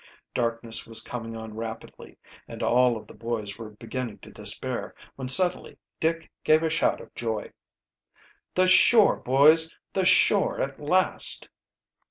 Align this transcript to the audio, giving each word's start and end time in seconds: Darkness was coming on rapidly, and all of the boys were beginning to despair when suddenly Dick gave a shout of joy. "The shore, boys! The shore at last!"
Darkness 0.33 0.87
was 0.87 1.03
coming 1.03 1.35
on 1.35 1.53
rapidly, 1.53 2.17
and 2.47 2.63
all 2.63 2.97
of 2.97 3.05
the 3.05 3.13
boys 3.13 3.59
were 3.59 3.69
beginning 3.69 4.17
to 4.17 4.31
despair 4.31 4.95
when 5.15 5.27
suddenly 5.27 5.77
Dick 5.99 6.31
gave 6.43 6.63
a 6.63 6.71
shout 6.71 6.99
of 6.99 7.13
joy. 7.13 7.51
"The 8.55 8.65
shore, 8.67 9.17
boys! 9.17 9.77
The 9.93 10.03
shore 10.05 10.59
at 10.59 10.79
last!" 10.79 11.49